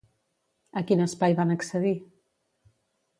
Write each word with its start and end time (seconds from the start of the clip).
A 0.79 0.81
quin 0.91 1.03
espai 1.05 1.37
van 1.41 1.53
accedir? 1.57 1.93